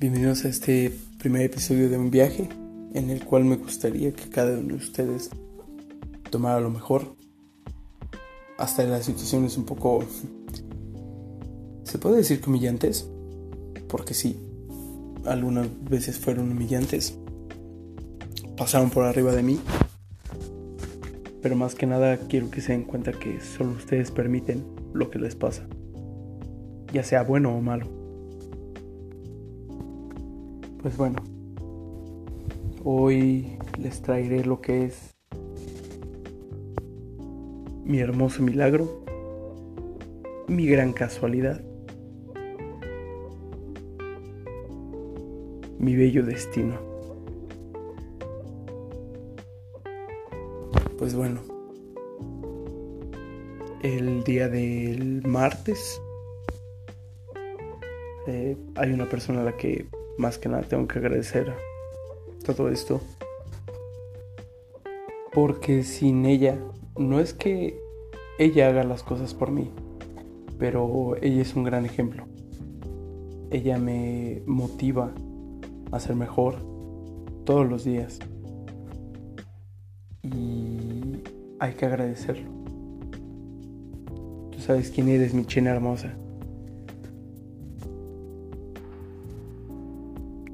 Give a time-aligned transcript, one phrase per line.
[0.00, 2.48] Bienvenidos a este primer episodio de un viaje
[2.94, 5.28] en el cual me gustaría que cada uno de ustedes
[6.30, 7.16] tomara lo mejor.
[8.58, 10.04] Hasta las situaciones un poco...
[11.82, 13.10] ¿Se puede decir que humillantes?
[13.88, 14.38] Porque sí,
[15.24, 17.18] algunas veces fueron humillantes.
[18.56, 19.58] Pasaron por arriba de mí.
[21.42, 25.18] Pero más que nada quiero que se den cuenta que solo ustedes permiten lo que
[25.18, 25.66] les pasa.
[26.92, 27.97] Ya sea bueno o malo.
[30.80, 31.16] Pues bueno,
[32.84, 35.16] hoy les traeré lo que es
[37.84, 39.04] mi hermoso milagro,
[40.46, 41.60] mi gran casualidad,
[45.80, 46.78] mi bello destino.
[50.96, 51.40] Pues bueno,
[53.82, 56.00] el día del martes
[58.28, 61.54] eh, hay una persona a la que más que nada tengo que agradecer
[62.44, 63.00] todo esto.
[65.32, 66.58] Porque sin ella,
[66.96, 67.78] no es que
[68.38, 69.70] ella haga las cosas por mí,
[70.58, 72.24] pero ella es un gran ejemplo.
[73.50, 75.12] Ella me motiva
[75.92, 76.56] a ser mejor
[77.44, 78.18] todos los días.
[80.22, 81.22] Y
[81.60, 82.50] hay que agradecerlo.
[84.50, 86.14] Tú sabes quién eres, mi chena hermosa.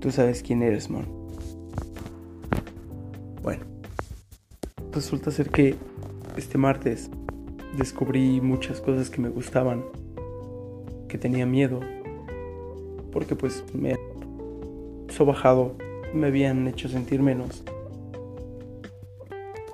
[0.05, 1.07] Tú sabes quién eres, man.
[3.43, 3.65] Bueno,
[4.93, 5.77] resulta ser que
[6.37, 7.09] este martes
[7.79, 9.83] descubrí muchas cosas que me gustaban,
[11.09, 11.81] que tenía miedo,
[13.13, 13.97] porque pues me
[15.09, 15.75] sobajado,
[16.13, 17.65] me habían hecho sentir menos,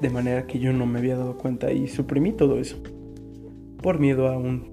[0.00, 2.76] de manera que yo no me había dado cuenta y suprimí todo eso,
[3.82, 4.70] por miedo a un,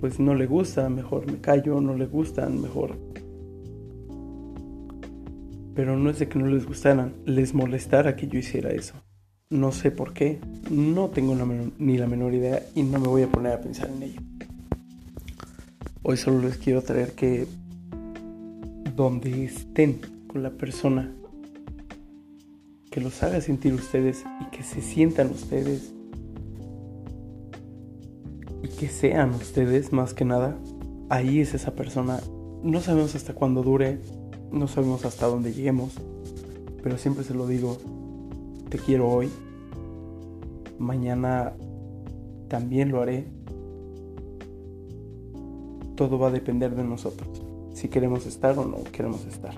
[0.00, 3.07] pues no le gusta, mejor me callo, no le gustan, mejor
[5.78, 8.94] pero no es de que no les gustaran, les molestara que yo hiciera eso.
[9.48, 10.40] No sé por qué,
[10.72, 11.36] no tengo
[11.78, 14.20] ni la menor idea y no me voy a poner a pensar en ello.
[16.02, 17.46] Hoy solo les quiero traer que
[18.96, 21.12] donde estén con la persona
[22.90, 25.92] que los haga sentir ustedes y que se sientan ustedes
[28.64, 30.58] y que sean ustedes más que nada,
[31.08, 32.18] ahí es esa persona.
[32.64, 34.00] No sabemos hasta cuándo dure,
[34.52, 35.92] no sabemos hasta dónde lleguemos,
[36.82, 37.78] pero siempre se lo digo,
[38.68, 39.30] te quiero hoy,
[40.78, 41.52] mañana
[42.48, 43.26] también lo haré.
[45.96, 47.42] Todo va a depender de nosotros,
[47.74, 49.54] si queremos estar o no queremos estar.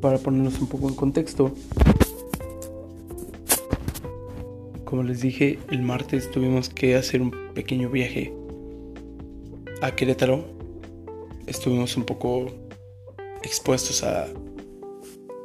[0.00, 1.52] Para ponernos un poco en contexto,
[4.84, 8.32] como les dije, el martes tuvimos que hacer un pequeño viaje
[9.82, 10.55] a Querétaro
[11.46, 12.46] estuvimos un poco
[13.42, 14.26] expuestos a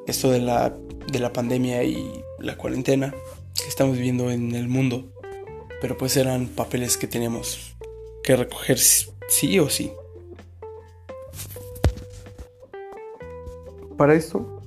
[0.08, 0.76] esto de la,
[1.12, 3.14] de la pandemia y la cuarentena
[3.56, 5.12] que estamos viviendo en el mundo.
[5.80, 7.76] Pero pues eran papeles que teníamos
[8.24, 9.92] que recoger sí o sí.
[13.98, 14.62] Para esto,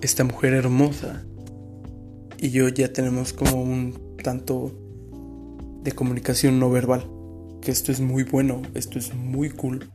[0.00, 1.24] esta mujer hermosa
[2.38, 4.72] y yo ya tenemos como un tanto
[5.82, 7.15] de comunicación no verbal
[7.66, 9.90] que esto es muy bueno, esto es muy cool.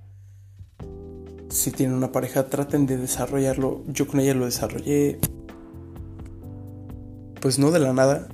[1.48, 3.86] Si tienen una pareja, traten de desarrollarlo.
[3.88, 5.20] Yo con ella lo desarrollé,
[7.40, 8.28] pues no de la nada,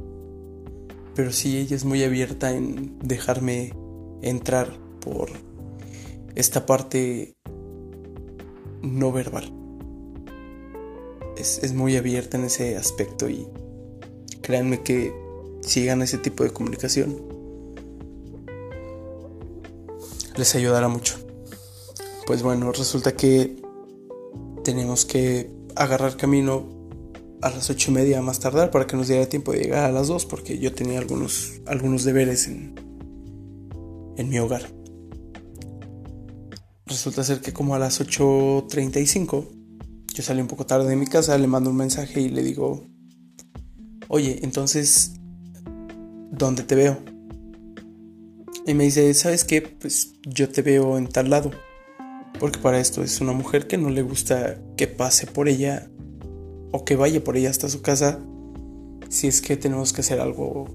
[1.13, 3.73] pero sí ella es muy abierta en dejarme
[4.23, 5.29] entrar por
[6.33, 7.35] esta parte
[8.81, 9.53] no verbal.
[11.37, 13.47] Es, es, muy abierta en ese aspecto y
[14.41, 15.13] créanme que
[15.61, 17.26] si llegan a ese tipo de comunicación,
[20.37, 21.15] les ayudará mucho.
[22.25, 23.55] Pues bueno, resulta que
[24.63, 26.65] tenemos que agarrar camino
[27.41, 29.91] a las ocho y media más tardar para que nos diera tiempo de llegar a
[29.91, 32.75] las dos porque yo tenía algunos, algunos deberes en,
[34.17, 34.63] en mi hogar.
[36.85, 39.47] Resulta ser que como a las 8.35
[40.13, 42.83] yo salí un poco tarde de mi casa, le mando un mensaje y le digo,
[44.07, 45.13] oye, entonces,
[46.31, 47.16] ¿dónde te veo?
[48.67, 49.61] Y me dice, ¿sabes qué?
[49.61, 51.51] Pues yo te veo en tal lado.
[52.37, 55.89] Porque para esto es una mujer que no le gusta que pase por ella
[56.73, 58.19] o que vaya por ella hasta su casa
[59.07, 60.67] si es que tenemos que hacer algo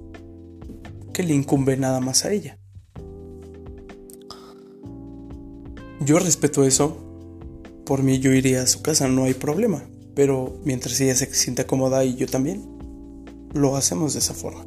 [1.12, 2.58] que le incumbe nada más a ella.
[6.00, 6.96] Yo respeto eso.
[7.84, 9.84] Por mí yo iría a su casa, no hay problema.
[10.14, 12.64] Pero mientras ella se sienta cómoda y yo también,
[13.52, 14.64] lo hacemos de esa forma.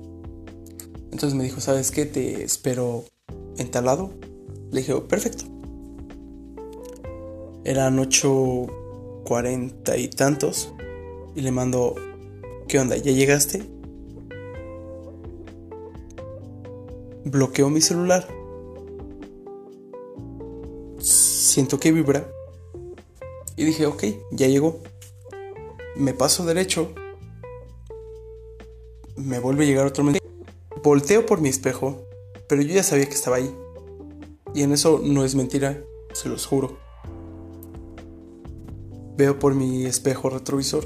[1.11, 2.05] Entonces me dijo, ¿sabes qué?
[2.05, 3.05] Te espero
[3.57, 4.11] en tal lado
[4.71, 5.45] Le dije, perfecto.
[7.63, 10.73] Eran 8.40 y tantos.
[11.35, 11.95] Y le mando,
[12.67, 12.95] ¿qué onda?
[12.97, 13.63] ¿Ya llegaste?
[17.25, 18.27] Bloqueo mi celular.
[20.99, 22.29] Siento que vibra.
[23.55, 24.79] Y dije, ok, ya llegó.
[25.95, 26.93] Me paso derecho.
[29.15, 30.25] Me vuelve a llegar otro mensaje.
[30.83, 32.04] Volteo por mi espejo,
[32.47, 33.53] pero yo ya sabía que estaba ahí.
[34.53, 35.83] Y en eso no es mentira,
[36.13, 36.77] se los juro.
[39.17, 40.85] Veo por mi espejo retrovisor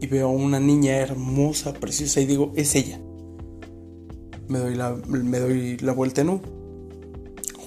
[0.00, 3.00] y veo a una niña hermosa, preciosa y digo, es ella.
[4.48, 6.40] Me doy la, me doy la vuelta en U.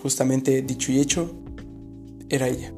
[0.01, 1.31] Justamente dicho y hecho,
[2.29, 2.73] era ella.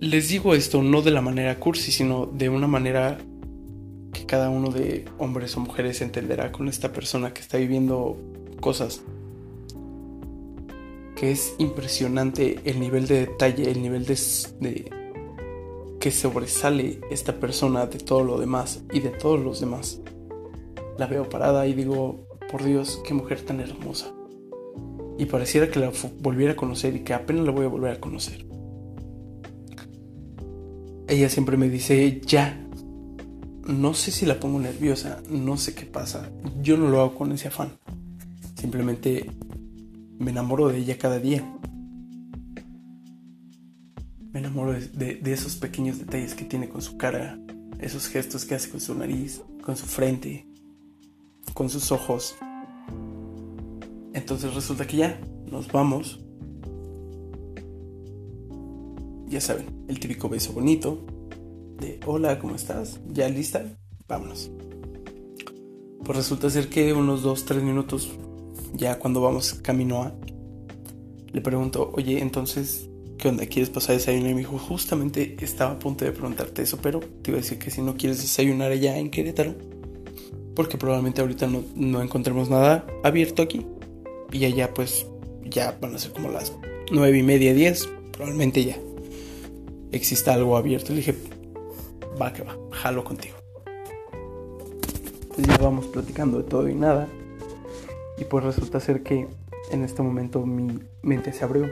[0.00, 3.18] Les digo esto no de la manera cursi, sino de una manera
[4.34, 8.16] cada uno de hombres o mujeres entenderá con esta persona que está viviendo
[8.58, 9.04] cosas
[11.14, 14.90] que es impresionante el nivel de detalle, el nivel de,
[16.00, 20.00] que sobresale esta persona de todo lo demás y de todos los demás.
[20.98, 24.12] La veo parada y digo, por Dios, qué mujer tan hermosa.
[25.16, 28.00] Y pareciera que la volviera a conocer y que apenas la voy a volver a
[28.00, 28.44] conocer.
[31.06, 32.63] Ella siempre me dice, ya.
[33.66, 36.30] No sé si la pongo nerviosa, no sé qué pasa.
[36.62, 37.78] Yo no lo hago con ese afán.
[38.60, 39.30] Simplemente
[40.18, 41.42] me enamoro de ella cada día.
[44.32, 47.38] Me enamoro de, esos pequeños detalles que tiene con su cara,
[47.78, 50.46] esos gestos que hace con su nariz, con su frente,
[51.54, 52.36] con sus ojos.
[54.12, 55.20] Entonces resulta que ya
[55.50, 56.20] nos vamos.
[59.26, 61.06] Ya saben, el típico beso bonito
[61.80, 63.00] de hola, ¿cómo estás?
[63.08, 63.64] ¿Ya lista?
[64.08, 64.50] Vámonos.
[66.04, 68.10] Pues resulta ser que unos 2-3 minutos
[68.74, 70.14] ya cuando vamos camino a,
[71.32, 72.88] le pregunto, oye, entonces,
[73.18, 73.46] ¿qué onda?
[73.46, 74.30] ¿Quieres pasar a desayunar?
[74.30, 77.58] Y me dijo, justamente estaba a punto de preguntarte eso, pero te iba a decir
[77.58, 79.54] que si no quieres desayunar allá en Querétaro,
[80.54, 83.66] porque probablemente ahorita no, no encontremos nada abierto aquí.
[84.30, 85.06] Y allá pues
[85.44, 86.52] ya van a ser como las
[86.92, 88.78] nueve y media, diez, probablemente ya
[89.92, 90.90] exista algo abierto.
[90.90, 91.14] Le dije,
[92.20, 93.36] va que va, jalo contigo.
[95.36, 97.08] Ya vamos platicando de todo y nada.
[98.18, 99.28] Y pues resulta ser que
[99.70, 101.68] en este momento mi mente se abrió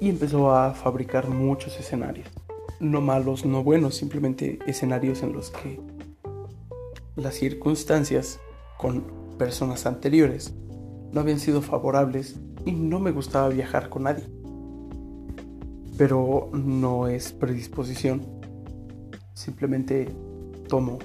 [0.00, 2.28] y empezó a fabricar muchos escenarios.
[2.80, 5.80] No malos, no buenos, simplemente escenarios en los que
[7.16, 8.38] las circunstancias
[8.78, 9.04] con
[9.38, 10.54] personas anteriores
[11.12, 14.24] no habían sido favorables y no me gustaba viajar con nadie.
[15.98, 18.22] Pero no es predisposición.
[19.34, 20.08] Simplemente
[20.68, 20.98] tomo,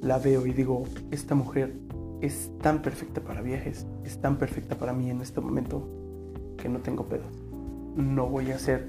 [0.00, 1.74] la veo y digo, esta mujer
[2.20, 5.88] es tan perfecta para viajes, es tan perfecta para mí en este momento
[6.56, 7.26] que no tengo pedos.
[7.96, 8.88] No voy a hacer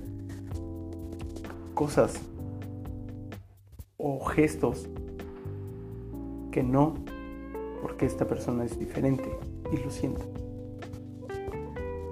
[1.73, 2.21] cosas
[3.97, 4.87] o gestos
[6.51, 6.93] que no,
[7.81, 9.29] porque esta persona es diferente
[9.71, 10.46] y lo siento.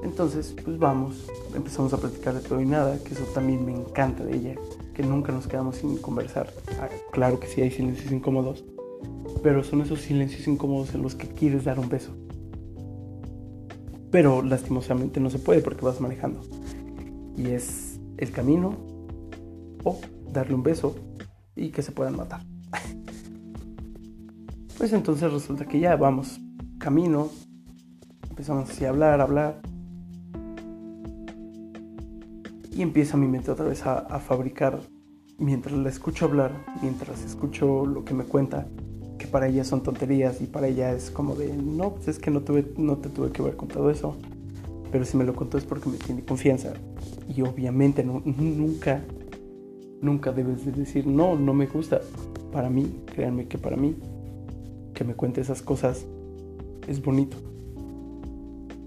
[0.06, 1.26] Entonces, pues vamos,
[1.56, 4.56] empezamos a platicar de todo y nada, que eso también me encanta de ella,
[4.94, 6.54] que nunca nos quedamos sin conversar.
[6.80, 8.64] Ah, claro que sí hay silencios incómodos,
[9.42, 12.12] pero son esos silencios incómodos en los que quieres dar un beso.
[14.12, 16.42] Pero lastimosamente no se puede porque vas manejando.
[17.36, 18.78] Y es el camino
[19.84, 20.00] o
[20.32, 20.96] darle un beso
[21.56, 22.42] y que se puedan matar.
[24.78, 26.38] Pues entonces resulta que ya vamos
[26.80, 27.30] camino,
[28.30, 29.62] empezamos así a hablar, hablar.
[32.76, 34.80] Y empieza mi mente otra vez a, fabricar,
[35.40, 36.52] mientras la escucho hablar,
[36.82, 38.68] mientras escucho lo que me cuenta,
[39.26, 42.42] para ella son tonterías y para ella es como de, no, pues es que no,
[42.42, 44.16] tuve, no te tuve que haber contado eso,
[44.92, 46.74] pero si me lo contó es porque me tiene confianza
[47.28, 49.04] y obviamente nunca,
[50.02, 52.02] nunca debes de decir, no, no me gusta.
[52.52, 53.96] Para mí, créanme que para mí,
[54.94, 56.06] que me cuente esas cosas
[56.88, 57.36] es bonito.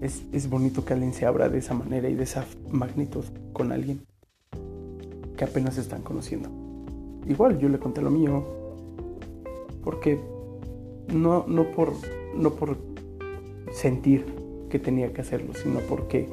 [0.01, 3.71] Es, es bonito que alguien se abra de esa manera y de esa magnitud con
[3.71, 4.05] alguien
[5.37, 6.49] que apenas están conociendo.
[7.27, 8.43] Igual yo le conté lo mío,
[9.83, 10.19] porque
[11.13, 11.93] no, no, por,
[12.35, 12.77] no por
[13.71, 14.25] sentir
[14.69, 16.29] que tenía que hacerlo, sino porque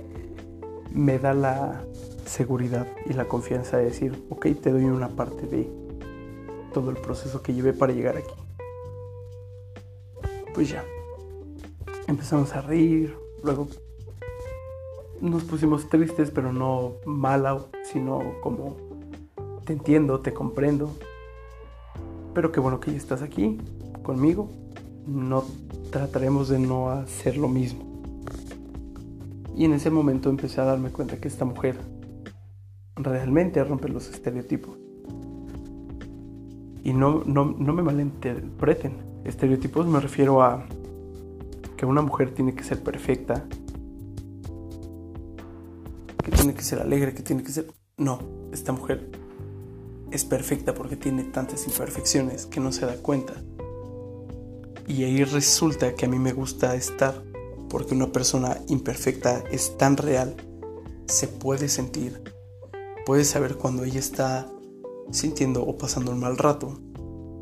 [0.93, 1.85] me da la
[2.25, 5.69] seguridad y la confianza de decir, ok, te doy una parte de
[6.73, 8.35] todo el proceso que llevé para llegar aquí.
[10.55, 10.85] Pues ya,
[12.07, 13.15] empezamos a reír,
[13.47, 13.69] luego
[15.21, 18.77] nos pusimos tristes, pero no mala, sino como
[19.65, 20.91] te entiendo, te comprendo,
[22.35, 23.59] pero qué bueno que ya estás aquí
[24.03, 24.51] conmigo.
[25.07, 25.45] No
[25.91, 27.85] trataremos de no hacer lo mismo.
[29.57, 31.79] Y en ese momento empecé a darme cuenta que esta mujer
[32.97, 34.77] realmente rompe los estereotipos.
[36.83, 38.93] Y no, no, no me malinterpreten.
[39.25, 40.67] Estereotipos me refiero a
[41.77, 43.45] que una mujer tiene que ser perfecta,
[46.25, 47.67] que tiene que ser alegre, que tiene que ser...
[47.99, 48.19] No,
[48.53, 49.11] esta mujer
[50.11, 53.35] es perfecta porque tiene tantas imperfecciones que no se da cuenta.
[54.87, 57.23] Y ahí resulta que a mí me gusta estar
[57.69, 60.37] porque una persona imperfecta es tan real,
[61.07, 62.23] se puede sentir,
[63.05, 64.51] puede saber cuando ella está
[65.11, 66.81] sintiendo o pasando un mal rato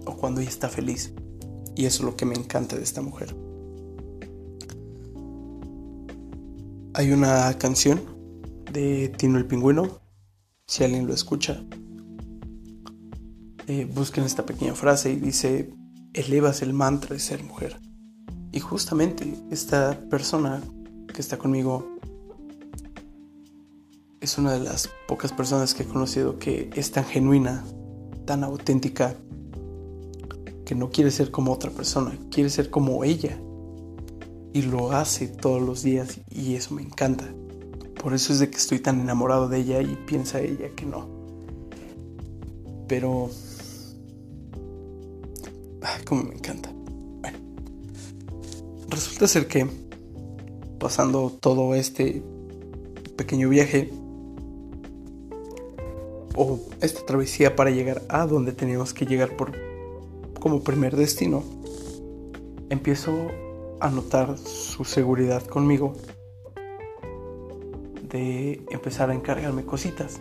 [0.06, 1.12] o cuando ella está feliz.
[1.76, 3.43] Y eso es lo que me encanta de esta mujer.
[6.96, 8.00] Hay una canción
[8.72, 9.98] de Tino el Pingüino,
[10.64, 11.60] si alguien lo escucha,
[13.66, 15.74] eh, busquen esta pequeña frase y dice,
[16.12, 17.80] elevas el mantra de ser mujer.
[18.52, 20.62] Y justamente esta persona
[21.12, 21.98] que está conmigo
[24.20, 27.64] es una de las pocas personas que he conocido que es tan genuina,
[28.24, 29.16] tan auténtica,
[30.64, 33.36] que no quiere ser como otra persona, quiere ser como ella
[34.54, 37.28] y lo hace todos los días y eso me encanta.
[38.00, 41.08] Por eso es de que estoy tan enamorado de ella y piensa ella que no.
[42.87, 43.30] Pero...
[45.82, 46.70] Ay, como me encanta.
[47.20, 47.38] Bueno.
[48.88, 49.66] Resulta ser que
[50.78, 52.23] pasando todo este
[53.16, 53.90] pequeño viaje
[56.37, 59.52] o esta travesía para llegar a donde teníamos que llegar por
[60.38, 61.42] como primer destino,
[62.70, 63.30] empiezo
[63.81, 65.95] a notar su seguridad conmigo
[68.02, 70.21] de empezar a encargarme cositas.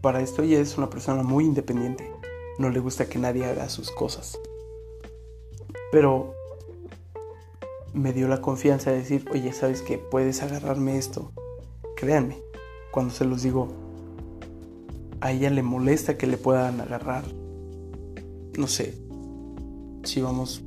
[0.00, 2.10] Para esto ella es una persona muy independiente,
[2.58, 4.38] no le gusta que nadie haga sus cosas.
[5.92, 6.34] Pero
[7.92, 11.32] me dio la confianza de decir, oye, ¿sabes que Puedes agarrarme esto.
[11.96, 12.38] Créanme,
[12.90, 13.68] cuando se los digo,
[15.20, 17.24] a ella le molesta que le puedan agarrar,
[18.58, 18.94] no sé,
[20.02, 20.62] si vamos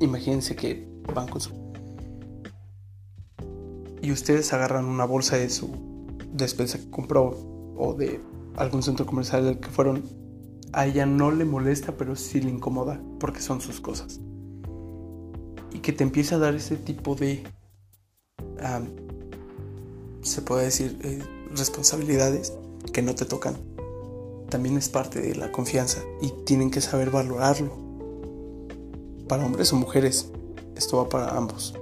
[0.00, 1.52] imagínense que van con su...
[4.02, 5.70] Y ustedes agarran una bolsa de su
[6.32, 8.20] despensa que compró o de
[8.56, 10.02] algún centro comercial del que fueron.
[10.72, 14.20] A ella no le molesta, pero sí le incomoda porque son sus cosas.
[15.72, 17.44] Y que te empieza a dar ese tipo de...
[20.22, 21.22] se puede decir eh,
[21.54, 22.54] responsabilidades
[22.92, 23.56] que no te tocan.
[24.48, 27.89] También es parte de la confianza y tienen que saber valorarlo
[29.30, 30.32] para hombres o mujeres.
[30.76, 31.72] Esto va para ambos.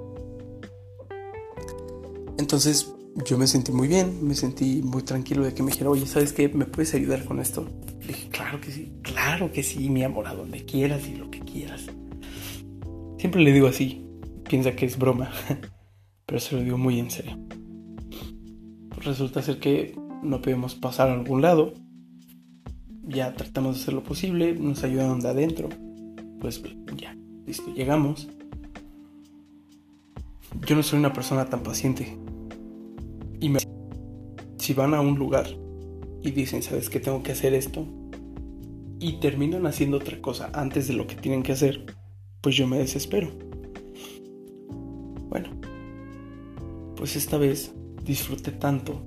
[2.37, 2.93] Entonces
[3.25, 6.35] yo me sentí muy bien, me sentí muy tranquilo de que me dijera, oye, ¿sabes
[6.35, 6.51] qué?
[6.51, 7.67] ¿Me puedes ayudar con esto?
[8.03, 11.31] Le dije, claro que sí, claro que sí, mi amor, a donde quieras y lo
[11.31, 11.87] que quieras.
[13.17, 14.07] Siempre le digo así,
[14.47, 15.31] piensa que es broma,
[16.27, 17.39] pero se lo digo muy en serio.
[18.91, 21.73] Pues resulta ser que no podemos pasar a algún lado,
[23.05, 25.71] ya tratamos de hacer lo posible, nos ayudaron de adentro,
[26.41, 26.63] pues
[26.97, 27.08] ya,
[27.49, 28.29] Listo, llegamos.
[30.67, 32.19] Yo no soy una persona tan paciente.
[33.41, 33.59] Y me...
[34.59, 35.47] si van a un lugar
[36.21, 37.87] y dicen, ¿sabes qué tengo que hacer esto?
[39.01, 41.97] Y terminan haciendo otra cosa antes de lo que tienen que hacer,
[42.43, 43.31] pues yo me desespero.
[45.31, 45.49] Bueno,
[46.97, 47.73] pues esta vez
[48.05, 49.01] disfruté tanto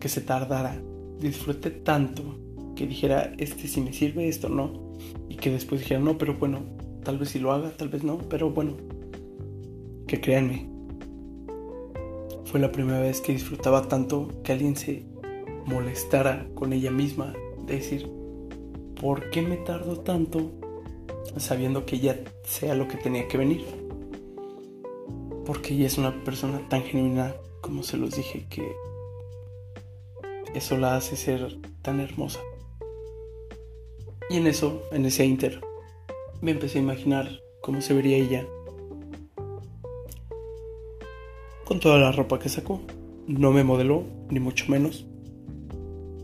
[0.00, 0.76] que se tardara.
[1.20, 2.36] Disfruté tanto
[2.74, 4.96] que dijera, este si me sirve, esto no.
[5.28, 6.75] Y que después dijera, no, pero bueno,
[7.06, 8.72] Tal vez si lo haga, tal vez no, pero bueno,
[10.08, 10.68] que créanme,
[12.46, 15.06] fue la primera vez que disfrutaba tanto que alguien se
[15.66, 17.32] molestara con ella misma,
[17.64, 18.10] de decir,
[19.00, 20.50] ¿por qué me tardo tanto
[21.36, 23.64] sabiendo que ella sea lo que tenía que venir?
[25.44, 28.72] Porque ella es una persona tan genuina, como se los dije, que
[30.56, 32.40] eso la hace ser tan hermosa.
[34.28, 35.60] Y en eso, en ese inter,
[36.40, 37.28] me empecé a imaginar
[37.62, 38.46] cómo se vería ella
[41.64, 42.80] con toda la ropa que sacó.
[43.26, 45.04] No me modeló, ni mucho menos.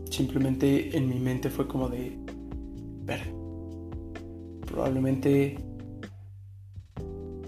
[0.09, 2.17] Simplemente en mi mente fue como de
[3.03, 3.21] ver.
[4.65, 5.57] Probablemente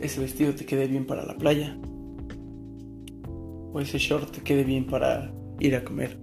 [0.02, 1.78] ese vestido te quede bien para la playa.
[3.72, 6.18] O ese short te quede bien para ir a comer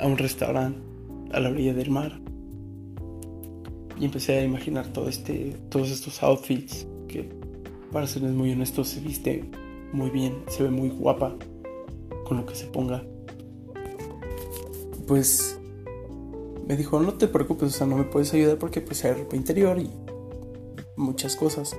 [0.00, 0.80] a un restaurante
[1.32, 2.27] a la orilla del mar
[3.98, 7.28] y empecé a imaginar todo este, todos estos outfits que,
[7.92, 9.44] para serles muy honesto, se viste
[9.92, 11.36] muy bien, se ve muy guapa
[12.24, 13.04] con lo que se ponga.
[15.06, 15.58] Pues
[16.66, 19.36] me dijo, no te preocupes, o sea, no me puedes ayudar porque pues hay ropa
[19.36, 19.90] interior y
[20.96, 21.76] muchas cosas.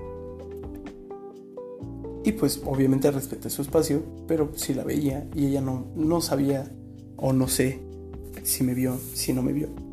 [2.25, 6.71] Y pues obviamente respeté su espacio, pero sí la veía y ella no, no sabía
[7.15, 7.79] o no sé
[8.43, 9.88] si me vio, si no me vio.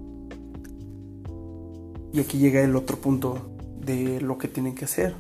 [2.16, 5.14] Y aquí llega el otro punto de lo que tienen que hacer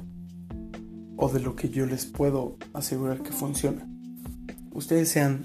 [1.18, 3.86] o de lo que yo les puedo asegurar que funciona.
[4.72, 5.44] Ustedes sean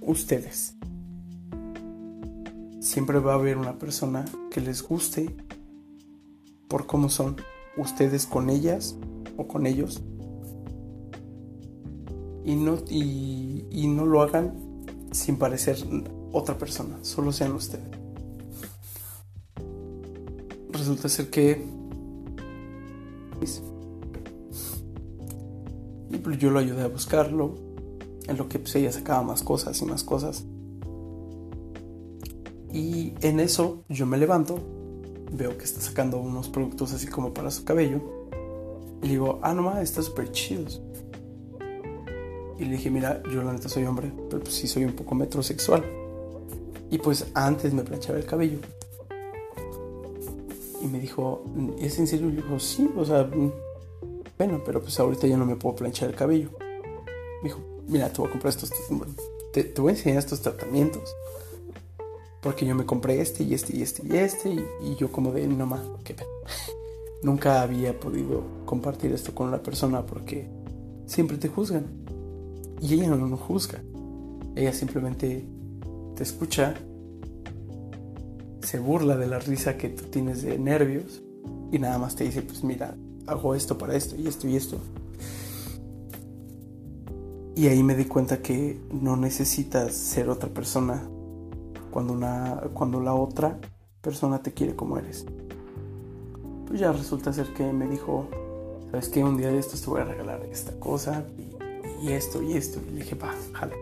[0.00, 0.74] ustedes.
[2.80, 5.36] Siempre va a haber una persona que les guste
[6.66, 7.36] por cómo son
[7.76, 8.96] ustedes con ellas
[9.36, 10.02] o con ellos.
[12.46, 14.54] Y no, y, no lo hagan
[15.12, 15.76] sin parecer
[16.32, 17.97] otra persona, solo sean ustedes.
[20.88, 21.62] Resulta ser que
[26.10, 27.56] y pues yo lo ayudé a buscarlo,
[28.26, 30.46] en lo que pues ella sacaba más cosas y más cosas.
[32.72, 34.60] Y en eso yo me levanto,
[35.30, 38.00] veo que está sacando unos productos así como para su cabello.
[39.02, 40.80] Y digo, ah, no más, está súper chidos.
[42.58, 45.14] Y le dije, mira, yo la neta soy hombre, pero pues sí soy un poco
[45.14, 45.84] metrosexual.
[46.90, 48.60] Y pues antes me planchaba el cabello.
[50.80, 51.44] Y me dijo,
[51.78, 52.28] ¿es en serio?
[52.28, 53.28] Y le dijo, sí, o sea,
[54.38, 56.50] bueno, pero pues ahorita ya no me puedo planchar el cabello.
[57.42, 58.70] Me dijo, mira, te voy a comprar estos,
[59.52, 61.14] te, te voy a enseñar estos tratamientos.
[62.40, 64.50] Porque yo me compré este y este y este y este.
[64.50, 66.30] Y, yo como de, no más, qué pena.
[67.22, 70.48] Nunca había podido compartir esto con la persona porque
[71.06, 71.86] siempre te juzgan.
[72.80, 73.82] Y ella no nos juzga.
[74.54, 75.44] Ella simplemente
[76.14, 76.74] te escucha,
[78.68, 81.22] se burla de la risa que tú tienes de nervios
[81.72, 82.94] y nada más te dice, pues mira,
[83.26, 84.76] hago esto para esto y esto y esto.
[87.56, 91.02] Y ahí me di cuenta que no necesitas ser otra persona
[91.90, 93.58] cuando, una, cuando la otra
[94.02, 95.24] persona te quiere como eres.
[96.66, 98.28] Pues ya resulta ser que me dijo,
[98.90, 99.24] ¿sabes qué?
[99.24, 101.24] Un día de estos te voy a regalar esta cosa
[102.02, 102.80] y, esto y esto.
[102.86, 103.76] Y le dije, va, jale.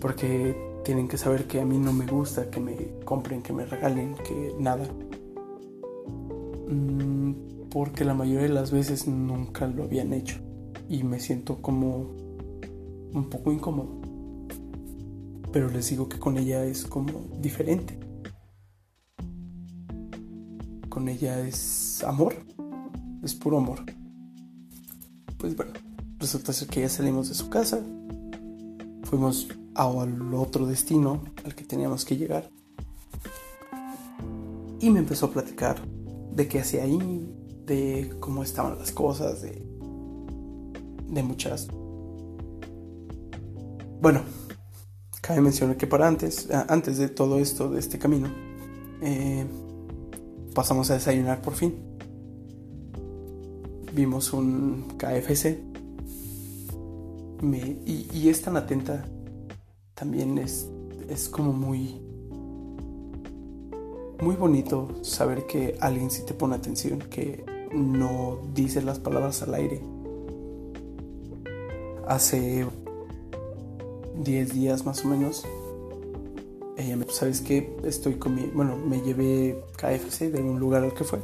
[0.00, 2.74] Porque tienen que saber que a mí no me gusta que me
[3.04, 4.88] compren, que me regalen, que nada.
[6.68, 10.40] Mm, porque la mayoría de las veces nunca lo habían hecho.
[10.88, 12.10] Y me siento como
[13.12, 14.00] un poco incómodo
[15.52, 17.96] pero les digo que con ella es como diferente.
[20.88, 22.34] Con ella es amor,
[23.22, 23.84] es puro amor.
[25.38, 25.72] Pues bueno,
[26.18, 27.80] resulta ser que ya salimos de su casa,
[29.04, 32.50] fuimos al otro destino al que teníamos que llegar
[34.80, 35.80] y me empezó a platicar
[36.34, 37.34] de qué hacía ahí,
[37.66, 39.66] de cómo estaban las cosas, de,
[41.08, 41.68] de muchas...
[44.00, 44.22] Bueno,
[45.20, 48.28] Cabe mencionar que para antes, antes de todo esto, de este camino,
[49.02, 49.46] eh,
[50.54, 51.74] pasamos a desayunar por fin.
[53.92, 55.62] Vimos un KFC.
[57.86, 59.04] y, es tan atenta.
[60.00, 60.66] También es,
[61.10, 62.00] es como muy...
[64.22, 69.52] Muy bonito saber que alguien sí te pone atención, que no dice las palabras al
[69.52, 69.82] aire.
[72.08, 72.66] Hace
[74.16, 75.44] 10 días más o menos,
[76.78, 77.76] ella me ¿sabes qué?
[77.84, 81.18] Estoy con mi, bueno, me llevé KFC de un lugar al que fue.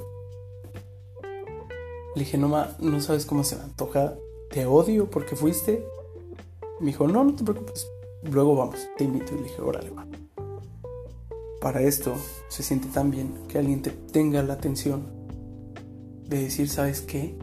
[2.15, 4.17] Le dije, no, ma, no sabes cómo se me antoja,
[4.51, 5.83] te odio porque fuiste.
[6.81, 7.87] Me dijo, no, no te preocupes,
[8.31, 9.35] luego vamos, te invito.
[9.35, 10.07] Y le dije, órale, va.
[11.61, 12.15] Para esto
[12.49, 15.07] se siente tan bien que alguien te tenga la atención
[16.29, 17.37] de decir, ¿sabes qué?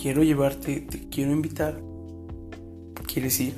[0.00, 1.80] Quiero llevarte, te quiero invitar.
[3.06, 3.54] ¿Quieres ir?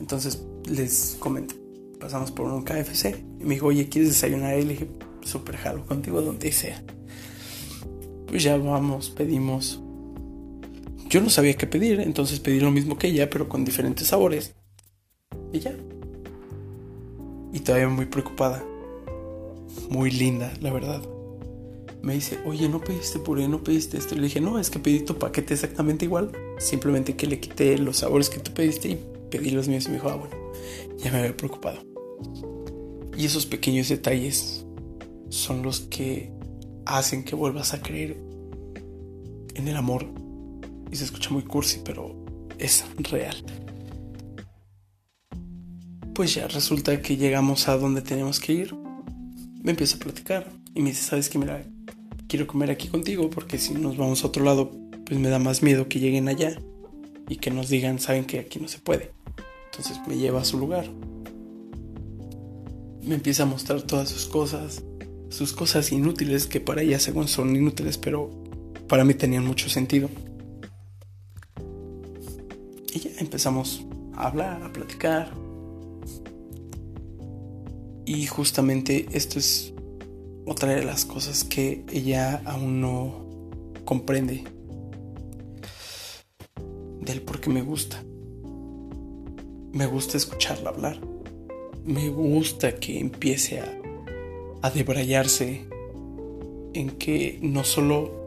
[0.00, 1.54] Entonces les comento,
[2.00, 4.58] pasamos por un KFC y me dijo, oye, ¿quieres desayunar?
[4.58, 4.88] Y le dije,
[5.22, 6.82] súper jalo contigo donde sea.
[8.26, 9.82] Pues ya vamos, pedimos.
[11.08, 14.54] Yo no sabía qué pedir, entonces pedí lo mismo que ella, pero con diferentes sabores.
[15.52, 15.74] Y ya.
[17.52, 18.62] Y todavía muy preocupada.
[19.88, 21.02] Muy linda, la verdad.
[22.02, 24.14] Me dice, oye, no pediste puré, no pediste esto.
[24.14, 26.30] Y le dije, no, es que pedí tu paquete exactamente igual.
[26.58, 29.94] Simplemente que le quité los sabores que tú pediste y pedí los míos y me
[29.94, 30.36] dijo, ah, bueno,
[30.98, 31.80] ya me había preocupado.
[33.16, 34.66] Y esos pequeños detalles
[35.30, 36.30] son los que
[36.84, 38.16] hacen que vuelvas a creer
[39.54, 40.06] en el amor.
[40.90, 42.14] Y se escucha muy cursi, pero
[42.58, 43.36] es real.
[46.14, 48.74] Pues ya resulta que llegamos a donde tenemos que ir.
[49.62, 51.38] Me empieza a platicar y me dice, ¿sabes qué?
[51.38, 51.64] Mira,
[52.28, 54.70] quiero comer aquí contigo porque si nos vamos a otro lado,
[55.04, 56.58] pues me da más miedo que lleguen allá
[57.28, 59.12] y que nos digan, saben que aquí no se puede.
[59.70, 60.86] Entonces me lleva a su lugar.
[63.02, 64.82] Me empieza a mostrar todas sus cosas,
[65.30, 68.30] sus cosas inútiles que para ella según son inútiles, pero
[68.88, 70.10] para mí tenían mucho sentido.
[73.18, 73.84] Empezamos
[74.14, 75.32] a hablar, a platicar.
[78.04, 79.74] Y justamente esto es
[80.46, 83.26] otra de las cosas que ella aún no
[83.84, 84.44] comprende
[87.00, 88.02] del por qué me gusta.
[89.72, 90.98] Me gusta escucharla hablar.
[91.84, 93.60] Me gusta que empiece
[94.62, 95.66] a debrayarse
[96.74, 98.18] en que no solo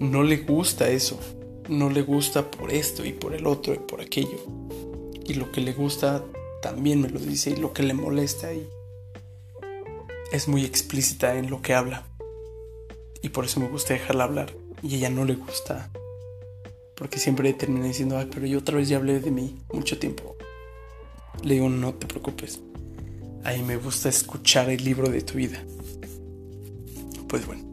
[0.00, 1.18] no le gusta eso,
[1.68, 4.38] no le gusta por esto y por el otro y por aquello.
[5.24, 6.24] Y lo que le gusta
[6.62, 8.68] también me lo dice y lo que le molesta y
[10.32, 12.06] es muy explícita en lo que habla.
[13.22, 14.52] Y por eso me gusta dejarla hablar.
[14.82, 15.90] Y ella no le gusta.
[16.94, 20.36] Porque siempre termina diciendo, ay, pero yo otra vez ya hablé de mí mucho tiempo.
[21.42, 22.60] Le digo, no te preocupes.
[23.44, 25.62] A mí me gusta escuchar el libro de tu vida.
[27.28, 27.69] Pues bueno.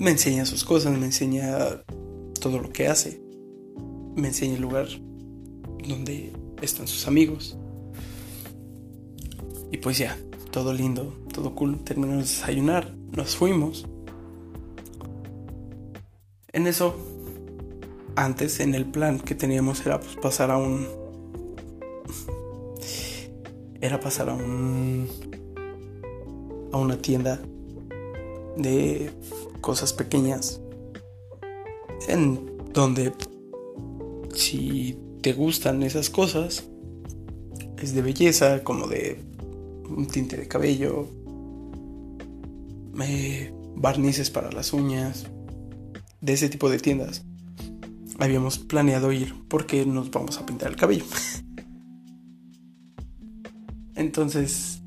[0.00, 1.82] Me enseña sus cosas, me enseña
[2.40, 3.20] todo lo que hace.
[4.16, 4.86] Me enseña el lugar
[5.86, 6.32] donde
[6.62, 7.58] están sus amigos.
[9.70, 10.16] Y pues ya,
[10.52, 11.84] todo lindo, todo cool.
[11.84, 13.86] Terminamos de desayunar, nos fuimos.
[16.50, 16.96] En eso,
[18.16, 20.88] antes en el plan que teníamos era pues, pasar a un...
[23.82, 25.08] Era pasar a un...
[26.72, 27.38] A una tienda
[28.56, 29.10] de
[29.60, 30.60] cosas pequeñas.
[32.08, 33.12] En donde
[34.34, 36.64] si te gustan esas cosas,
[37.78, 39.22] es de belleza, como de
[39.88, 41.08] un tinte de cabello,
[43.76, 45.26] barnices para las uñas,
[46.20, 47.24] de ese tipo de tiendas.
[48.18, 51.04] Habíamos planeado ir porque nos vamos a pintar el cabello.
[53.94, 54.82] Entonces,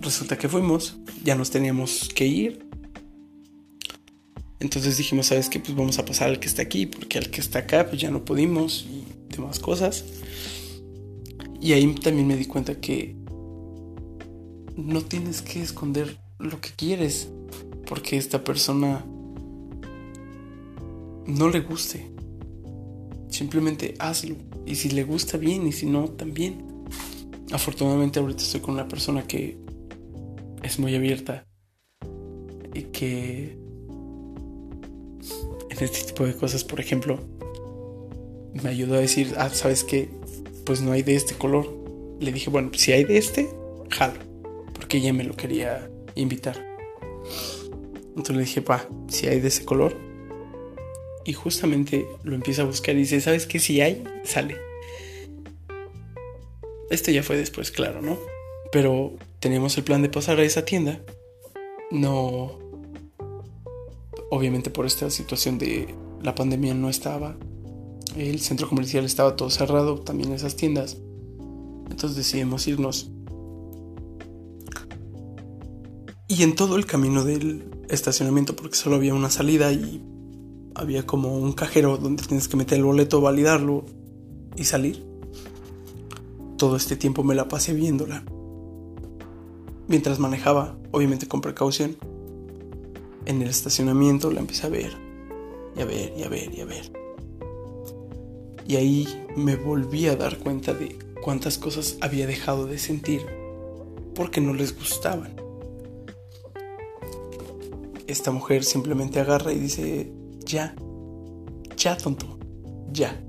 [0.00, 2.67] resulta que fuimos, ya nos teníamos que ir.
[4.60, 5.60] Entonces dijimos, ¿sabes qué?
[5.60, 8.10] Pues vamos a pasar al que está aquí, porque al que está acá, pues ya
[8.10, 10.04] no pudimos y demás cosas.
[11.60, 13.16] Y ahí también me di cuenta que
[14.76, 17.28] no tienes que esconder lo que quieres,
[17.86, 19.04] porque esta persona
[21.26, 22.10] no le guste.
[23.28, 24.36] Simplemente hazlo.
[24.66, 26.64] Y si le gusta bien y si no, también.
[27.52, 29.58] Afortunadamente ahorita estoy con una persona que
[30.62, 31.46] es muy abierta
[32.74, 33.56] y que
[35.84, 37.20] este tipo de cosas, por ejemplo,
[38.62, 40.08] me ayudó a decir, ah, ¿sabes qué?
[40.64, 41.72] Pues no hay de este color.
[42.20, 43.48] Le dije, bueno, si hay de este,
[43.90, 44.28] jalo
[44.88, 46.66] que ella me lo quería invitar.
[48.16, 49.94] Entonces le dije, pa, si hay de ese color.
[51.24, 53.58] Y justamente lo empieza a buscar y dice, ¿sabes qué?
[53.58, 54.56] Si hay, sale.
[56.90, 58.18] Este ya fue después, claro, ¿no?
[58.72, 61.00] Pero teníamos el plan de pasar a esa tienda.
[61.90, 62.58] No.
[64.30, 67.36] Obviamente por esta situación de la pandemia no estaba.
[68.16, 70.96] El centro comercial estaba todo cerrado, también esas tiendas.
[71.90, 73.10] Entonces decidimos irnos
[76.30, 80.04] Y en todo el camino del estacionamiento, porque solo había una salida y
[80.74, 83.86] había como un cajero donde tienes que meter el boleto, validarlo
[84.54, 85.06] y salir.
[86.58, 88.24] Todo este tiempo me la pasé viéndola.
[89.86, 91.96] Mientras manejaba, obviamente con precaución,
[93.28, 94.92] en el estacionamiento la empecé a ver,
[95.76, 96.92] y a ver, y a ver, y a ver.
[98.66, 103.22] Y ahí me volví a dar cuenta de cuántas cosas había dejado de sentir
[104.14, 105.38] porque no les gustaban
[108.08, 110.10] esta mujer simplemente agarra y dice,
[110.44, 110.74] ya,
[111.76, 112.38] ya tonto,
[112.90, 113.22] ya.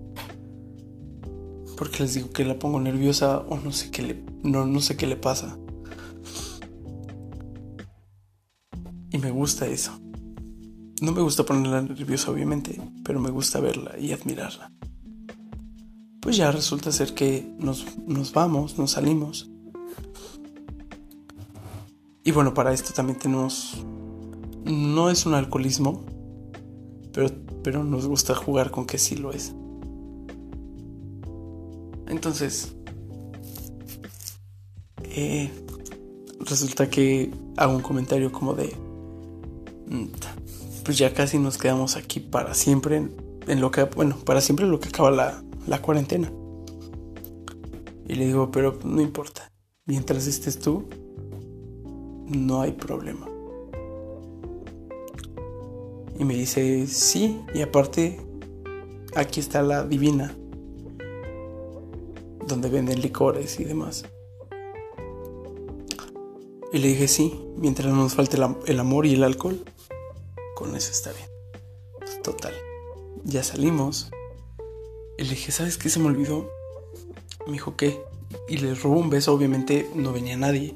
[1.78, 4.96] Porque les digo que la pongo nerviosa o no sé qué le, no, no sé
[4.96, 5.58] qué le pasa.
[9.20, 9.92] Me gusta eso.
[11.02, 14.72] No me gusta ponerla nerviosa, obviamente, pero me gusta verla y admirarla.
[16.20, 19.50] Pues ya resulta ser que nos, nos vamos, nos salimos.
[22.24, 23.78] Y bueno, para esto también tenemos
[24.66, 26.04] no es un alcoholismo,
[27.14, 27.30] pero,
[27.64, 29.56] pero nos gusta jugar con que sí lo es.
[32.08, 32.76] Entonces,
[35.04, 35.52] eh,
[36.40, 38.76] resulta que hago un comentario como de,
[40.84, 42.98] pues ya casi nos quedamos aquí para siempre,
[43.48, 46.32] en, lo que, bueno, para siempre lo que acaba la, la cuarentena.
[48.08, 49.52] Y le digo, pero no importa,
[49.86, 50.86] mientras estés tú,
[52.28, 53.28] no hay problema.
[56.18, 58.20] Y me dice, sí, y aparte,
[59.16, 60.36] aquí está la divina,
[62.48, 64.06] donde venden licores y demás.
[66.74, 69.64] Y le dije, sí, mientras no nos falte el amor y el alcohol,
[70.60, 71.30] con eso está bien.
[72.22, 72.54] Total.
[73.24, 74.12] Ya salimos.
[75.18, 76.50] Y le dije, ¿sabes qué se me olvidó?
[77.48, 78.02] Me dijo, ¿qué?
[78.50, 80.76] Y le robó un beso, obviamente no venía nadie.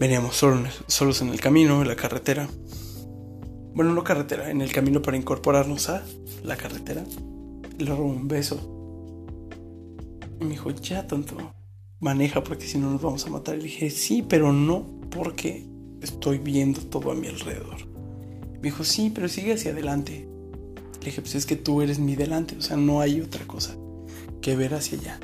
[0.00, 2.48] Veníamos solos en el camino, en la carretera.
[3.74, 6.04] Bueno, no carretera, en el camino para incorporarnos a
[6.42, 7.04] la carretera.
[7.78, 8.58] Le robó un beso.
[10.40, 11.36] Y me dijo, ya tonto,
[12.00, 13.54] maneja porque si no nos vamos a matar.
[13.54, 15.73] Y le dije, sí, pero no porque
[16.04, 17.86] estoy viendo todo a mi alrededor.
[18.54, 20.26] Me dijo, sí, pero sigue hacia adelante.
[21.00, 23.76] Le dije, pues es que tú eres mi delante, o sea, no hay otra cosa
[24.40, 25.20] que ver hacia allá.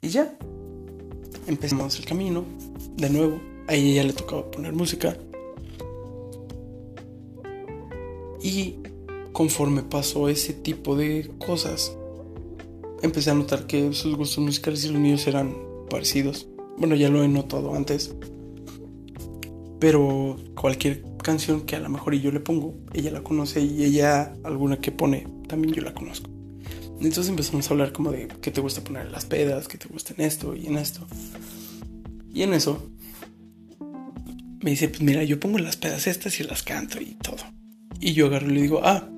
[0.00, 0.36] Y ya,
[1.46, 2.44] empezamos el camino,
[2.96, 3.40] de nuevo.
[3.68, 5.16] A ella le tocaba poner música.
[8.42, 8.76] Y
[9.32, 11.96] conforme pasó ese tipo de cosas,
[13.02, 15.54] empecé a notar que sus gustos musicales y los míos eran
[15.88, 16.48] parecidos.
[16.78, 18.14] Bueno, ya lo he notado antes.
[19.82, 24.32] Pero cualquier canción que a lo mejor yo le pongo, ella la conoce y ella
[24.44, 26.30] alguna que pone, también yo la conozco.
[27.00, 29.88] Entonces empezamos a hablar como de qué te gusta poner en las pedas, qué te
[29.88, 31.04] gusta en esto y en esto.
[32.32, 32.92] Y en eso
[34.60, 37.42] me dice, pues mira, yo pongo las pedas estas y las canto y todo.
[37.98, 39.10] Y yo agarro y le digo, ah,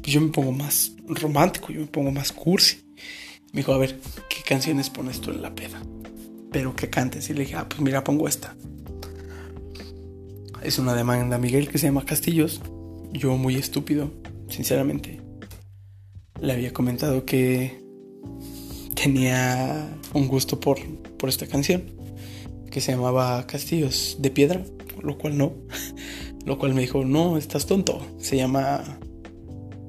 [0.00, 2.78] pues yo me pongo más romántico, yo me pongo más cursi.
[3.52, 5.82] Me dijo, a ver, ¿qué canciones pones tú en la peda?
[6.50, 7.28] Pero que cantes.
[7.28, 8.56] Y le dije, ah, pues mira, pongo esta.
[10.64, 12.60] Es una demanda Miguel que se llama Castillos.
[13.12, 14.12] Yo muy estúpido,
[14.48, 15.20] sinceramente.
[16.40, 17.82] Le había comentado que
[18.94, 20.78] tenía un gusto por,
[21.18, 21.82] por esta canción.
[22.70, 24.62] Que se llamaba Castillos de Piedra.
[25.02, 25.52] Lo cual no.
[26.44, 28.00] Lo cual me dijo, no, estás tonto.
[28.18, 28.84] Se llama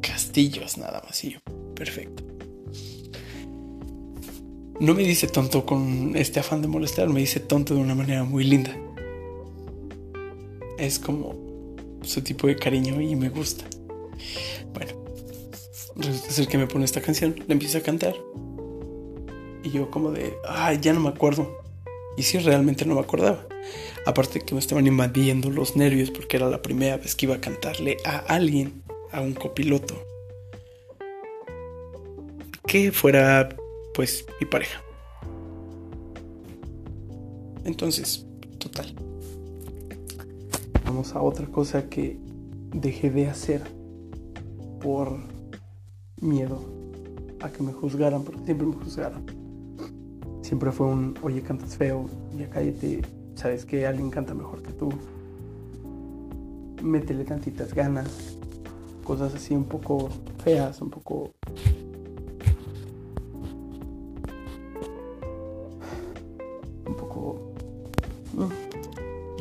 [0.02, 1.24] Castillos nada más.
[1.24, 1.40] Y yo,
[1.76, 2.24] perfecto.
[4.80, 8.24] No me dice tonto con este afán de molestar, me dice tonto de una manera
[8.24, 8.76] muy linda.
[10.84, 11.34] Es como
[12.02, 13.64] su tipo de cariño y me gusta.
[14.74, 14.92] Bueno,
[15.96, 18.16] resulta ser que me pone esta canción, la empieza a cantar.
[19.64, 21.58] Y yo como de, ay, ya no me acuerdo.
[22.18, 23.48] Y sí, realmente no me acordaba.
[24.06, 27.40] Aparte que me estaban invadiendo los nervios porque era la primera vez que iba a
[27.40, 29.96] cantarle a alguien, a un copiloto.
[32.68, 33.56] Que fuera,
[33.94, 34.84] pues, mi pareja.
[37.64, 38.26] Entonces,
[38.58, 39.13] total.
[40.94, 42.20] A otra cosa que
[42.72, 43.64] dejé de hacer
[44.80, 45.18] por
[46.22, 46.60] miedo
[47.42, 49.26] a que me juzgaran, porque siempre me juzgaron.
[50.44, 52.06] Siempre fue un, oye, cantas feo,
[52.38, 53.02] ya cállate,
[53.34, 54.90] sabes que alguien canta mejor que tú.
[56.84, 58.38] Métele tantitas ganas,
[59.04, 60.10] cosas así un poco
[60.44, 61.32] feas, un poco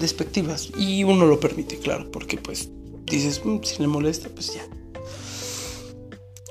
[0.02, 0.70] despectivas.
[0.76, 2.68] Y uno lo permite, claro, porque pues
[3.06, 4.62] dices, mm, si le molesta, pues ya.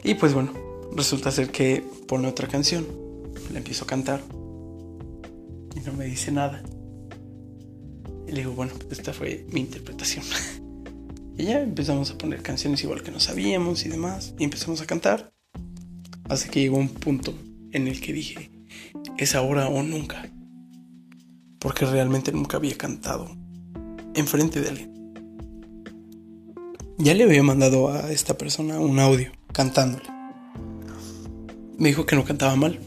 [0.04, 0.54] Y pues bueno,
[0.96, 2.88] resulta ser que pone otra canción.
[3.52, 4.22] Le empiezo a cantar.
[5.76, 6.64] Y no me dice nada.
[8.28, 10.26] Y le digo, bueno, pues esta fue mi interpretación.
[11.38, 14.34] y ya empezamos a poner canciones igual que no sabíamos y demás.
[14.40, 15.34] Y empezamos a cantar.
[16.30, 17.34] Hasta que llegó un punto
[17.74, 18.50] en el que dije,
[19.18, 20.32] es ahora o nunca.
[21.60, 23.40] Porque realmente nunca había cantado
[24.15, 24.91] enfrente de alguien.
[26.97, 30.06] Ya le había mandado a esta persona un audio cantándole.
[31.78, 32.80] Me dijo que no cantaba mal.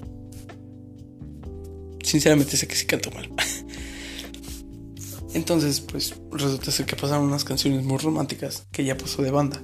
[2.02, 3.28] Sinceramente sé que sí cantó mal.
[5.34, 9.60] Entonces, pues resulta ser que pasaron unas canciones muy románticas que ya pasó de banda.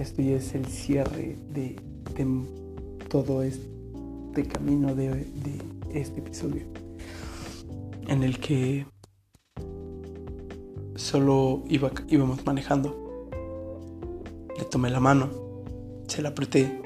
[0.00, 1.76] Esto ya es el cierre de,
[3.08, 5.24] todo este camino de
[5.94, 6.77] este episodio
[8.08, 8.86] en el que
[10.96, 13.30] solo iba, íbamos manejando.
[14.58, 15.30] Le tomé la mano,
[16.08, 16.82] se la apreté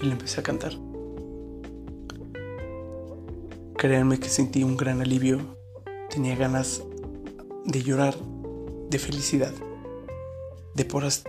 [0.00, 0.72] y le empecé a cantar.
[3.76, 5.38] Créanme que sentí un gran alivio,
[6.10, 6.82] tenía ganas
[7.64, 8.16] de llorar
[8.90, 9.52] de felicidad,
[10.74, 10.84] de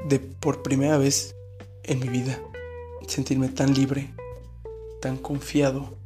[0.09, 1.35] de por primera vez
[1.83, 2.39] en mi vida
[3.07, 4.13] sentirme tan libre,
[5.01, 5.97] tan confiado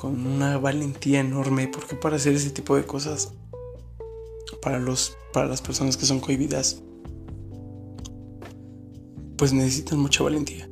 [0.00, 3.34] con una valentía enorme, porque para hacer ese tipo de cosas,
[4.62, 6.82] para, los, para las personas que son cohibidas,
[9.36, 10.70] pues necesitan mucha valentía.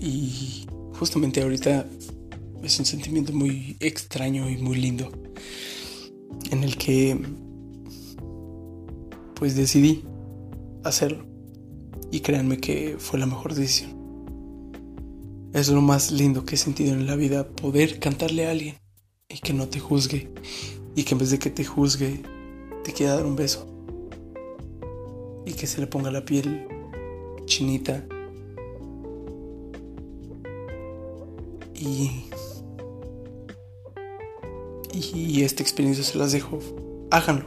[0.00, 0.66] Y
[0.98, 1.86] justamente ahorita
[2.64, 5.12] es un sentimiento muy extraño y muy lindo,
[6.50, 7.16] en el que
[9.36, 10.02] pues decidí
[10.82, 11.24] hacerlo.
[12.10, 13.93] Y créanme que fue la mejor decisión.
[15.54, 18.74] Es lo más lindo que he sentido en la vida poder cantarle a alguien
[19.28, 20.28] y que no te juzgue
[20.96, 22.24] y que en vez de que te juzgue
[22.82, 23.64] te quiera dar un beso
[25.46, 26.66] y que se le ponga la piel
[27.44, 28.04] chinita.
[31.72, 32.10] Y
[34.92, 36.58] y esta experiencia se las dejo.
[37.12, 37.46] Háganlo.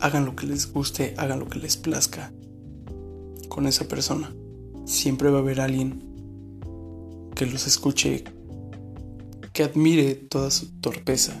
[0.00, 2.32] Hagan lo que les guste hagan lo que les plazca
[3.50, 4.34] con esa persona.
[4.86, 6.07] Siempre va a haber alguien
[7.38, 8.24] que los escuche,
[9.52, 11.40] que admire toda su torpeza,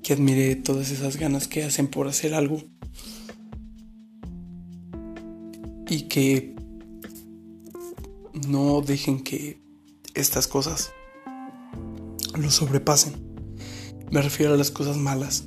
[0.00, 2.62] que admire todas esas ganas que hacen por hacer algo
[5.88, 6.54] y que
[8.46, 9.60] no dejen que
[10.14, 10.92] estas cosas
[12.38, 13.14] lo sobrepasen.
[14.12, 15.46] Me refiero a las cosas malas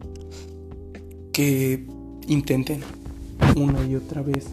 [1.31, 1.87] que
[2.27, 2.81] intenten
[3.55, 4.47] una y otra vez.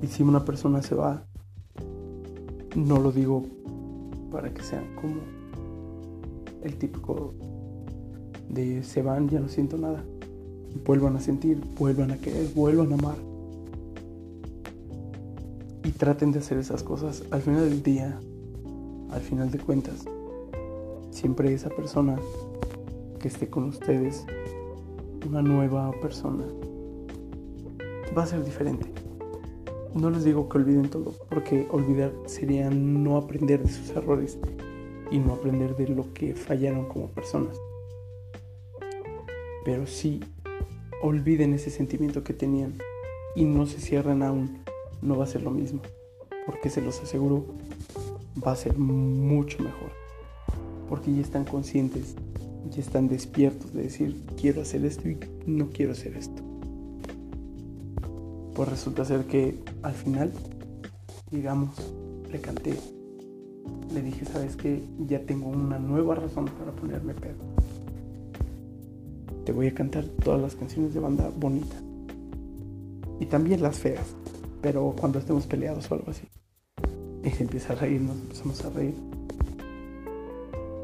[0.00, 1.26] Y si una persona se va
[2.74, 3.44] no lo digo
[4.30, 5.20] para que sean como
[6.62, 7.34] el típico
[8.48, 10.04] de se van, ya no siento nada.
[10.84, 13.16] Vuelvan a sentir, vuelvan a querer, vuelvan a amar.
[15.84, 17.22] Y traten de hacer esas cosas.
[17.30, 18.18] Al final del día,
[19.10, 20.04] al final de cuentas,
[21.10, 22.16] siempre esa persona
[23.20, 24.24] que esté con ustedes,
[25.26, 26.44] una nueva persona,
[28.16, 28.86] va a ser diferente.
[29.94, 34.38] No les digo que olviden todo, porque olvidar sería no aprender de sus errores
[35.12, 37.56] y no aprender de lo que fallaron como personas.
[39.64, 40.20] Pero sí
[41.00, 42.74] olviden ese sentimiento que tenían
[43.36, 44.64] y no se cierren aún.
[45.00, 45.80] No va a ser lo mismo,
[46.44, 47.44] porque se los aseguro,
[48.44, 49.92] va a ser mucho mejor.
[50.88, 52.16] Porque ya están conscientes,
[52.68, 56.33] ya están despiertos de decir, quiero hacer esto y no quiero hacer esto
[58.54, 60.32] pues resulta ser que al final,
[61.30, 61.70] digamos,
[62.30, 62.78] le canté.
[63.92, 64.82] Le dije, ¿sabes qué?
[65.06, 67.42] Ya tengo una nueva razón para ponerme pedo.
[69.44, 71.82] Te voy a cantar todas las canciones de banda bonitas.
[73.20, 74.14] Y también las feas.
[74.62, 76.26] Pero cuando estemos peleados o algo así.
[77.22, 78.94] Y se empieza a reír, nos empezamos a reír.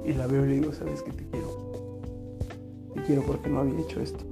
[0.05, 1.13] Y la veo y le digo, ¿sabes qué?
[1.13, 1.73] Te quiero.
[2.95, 4.30] Te quiero porque no había hecho esto.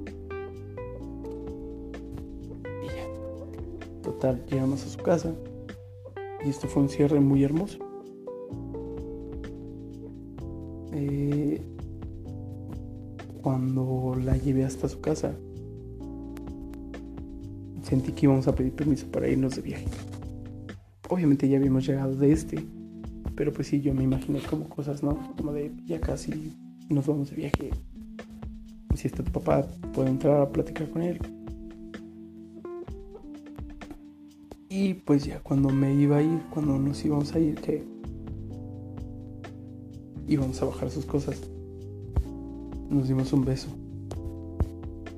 [4.49, 5.33] Llegamos a su casa
[6.45, 7.79] y esto fue un cierre muy hermoso.
[10.93, 11.61] Eh,
[13.41, 15.33] cuando la llevé hasta su casa,
[17.83, 19.87] sentí que íbamos a pedir permiso para irnos de viaje.
[21.09, 22.65] Obviamente ya habíamos llegado de este,
[23.35, 25.17] pero pues sí, yo me imaginé como cosas, ¿no?
[25.37, 26.53] Como de ya casi
[26.89, 27.71] nos vamos de viaje.
[28.95, 31.19] Si está tu papá, puedo entrar a platicar con él.
[34.81, 37.83] Y pues ya cuando me iba a ir, cuando nos íbamos a ir, que
[40.25, 41.41] íbamos a bajar sus cosas,
[42.89, 43.67] nos dimos un beso.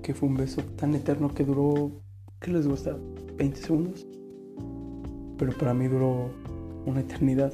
[0.02, 1.91] Que fue un beso tan eterno que duró,
[2.39, 2.97] ¿qué les gusta?
[3.38, 4.08] 20 segundos.
[5.38, 6.32] Pero para mí duró
[6.88, 7.54] una eternidad.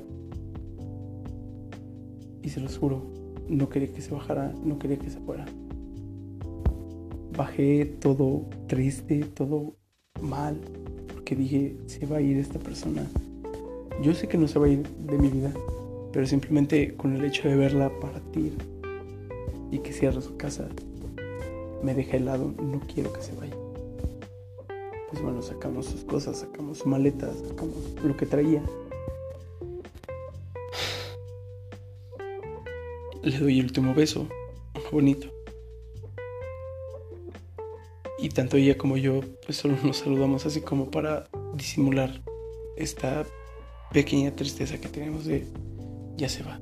[2.41, 3.01] Y se los juro,
[3.49, 5.45] no quería que se bajara, no quería que se fuera.
[7.35, 9.75] Bajé todo triste, todo
[10.21, 10.61] mal,
[11.27, 13.05] que dije, se va a ir esta persona.
[14.01, 15.51] Yo sé que no se va a ir de mi vida,
[16.13, 18.53] pero simplemente con el hecho de verla partir
[19.69, 20.69] y que cierre su casa,
[21.83, 23.57] me deja helado, no quiero que se vaya.
[25.09, 28.63] Pues bueno, sacamos sus cosas, sacamos su maleta, sacamos lo que traía.
[33.21, 34.29] Le doy el último beso,
[34.93, 35.36] bonito.
[38.19, 42.21] Y tanto ella como yo, pues solo nos saludamos así como para disimular
[42.75, 43.25] esta
[43.91, 45.45] pequeña tristeza que tenemos de
[46.17, 46.59] ya se va.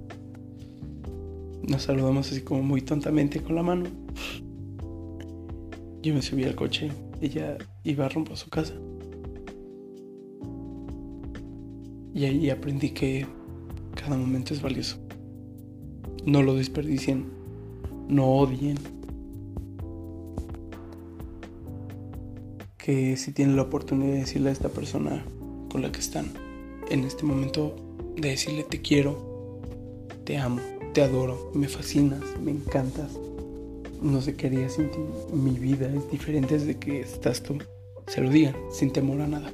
[1.68, 3.86] Nos saludamos así como muy tontamente con la mano.
[6.02, 6.92] Yo me subí al coche,
[7.22, 8.74] ella iba rumbo a su casa.
[12.14, 13.26] Y ahí aprendí que
[13.96, 14.98] cada momento es valioso.
[16.26, 17.26] No lo desperdicien,
[18.08, 18.78] no odien,
[22.86, 25.26] que si tienen la oportunidad de decirle a esta persona
[25.72, 26.32] con la que están
[26.92, 27.76] en este momento,
[28.16, 29.60] de decirle te quiero,
[30.24, 30.62] te amo,
[30.94, 33.12] te adoro, me fascinas, me encantas,
[34.04, 35.00] no sé qué haría sin ti,
[35.34, 37.58] mi vida es diferente desde que estás tú,
[38.06, 39.52] se lo digan sin temor a nada,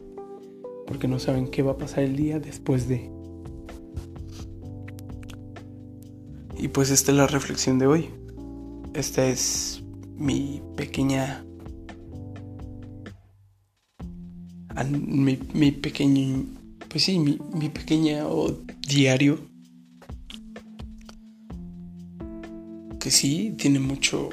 [0.86, 3.10] porque no saben qué va a pasar el día después de...
[6.58, 8.10] Y pues esta es la reflexión de hoy.
[8.94, 9.82] Esta es
[10.18, 11.46] mi pequeña
[14.84, 16.46] mi, mi pequeño,
[16.90, 18.58] pues sí, mi, mi pequeño
[18.88, 19.40] diario.
[23.00, 24.30] Que sí, tiene mucho,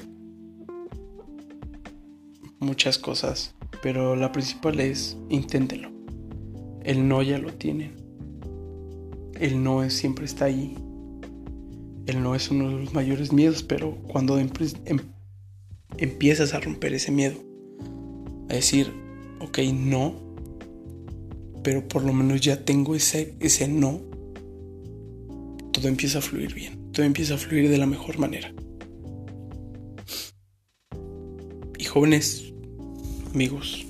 [2.61, 5.91] muchas cosas, pero la principal es inténtelo.
[6.83, 7.93] El no ya lo tienen.
[9.39, 10.75] El no es, siempre está ahí.
[12.07, 14.49] El no es uno de los mayores miedos, pero cuando em,
[15.99, 17.37] empiezas a romper ese miedo,
[18.49, 18.93] a decir,
[19.41, 20.15] ok, no,
[21.69, 24.01] pero por lo menos ya tengo ese, ese no,
[25.71, 28.55] todo empieza a fluir bien, todo empieza a fluir de la mejor manera.
[31.77, 32.55] Y jóvenes,
[33.35, 33.85] amigos,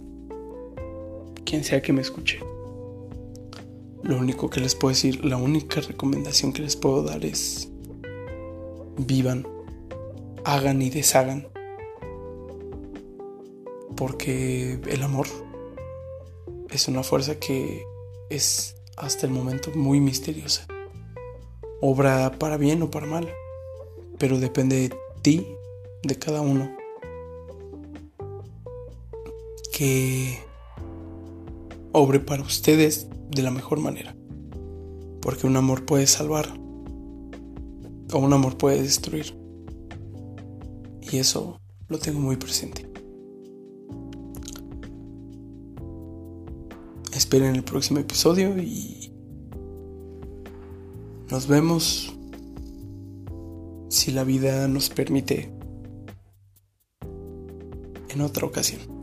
[1.45, 2.41] quien sea que me escuche,
[4.03, 7.71] lo único que les puedo decir, la única recomendación que les puedo dar es
[8.97, 9.47] vivan,
[10.45, 11.47] hagan y deshagan
[13.95, 15.29] porque el amor
[16.71, 17.85] es una fuerza que
[18.31, 20.67] es hasta el momento muy misteriosa.
[21.81, 23.29] Obra para bien o para mal,
[24.19, 25.47] pero depende de ti,
[26.03, 26.77] de cada uno,
[29.73, 30.39] que
[31.93, 34.15] obre para ustedes de la mejor manera.
[35.21, 36.59] Porque un amor puede salvar
[38.13, 39.37] o un amor puede destruir.
[41.01, 42.89] Y eso lo tengo muy presente.
[47.29, 49.13] Esperen el próximo episodio y
[51.31, 52.17] nos vemos
[53.91, 55.53] si la vida nos permite
[58.09, 58.98] en otra ocasión.